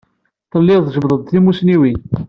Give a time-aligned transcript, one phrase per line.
[0.51, 1.99] Telliḍ tjebbdeḍ-d timussniwin.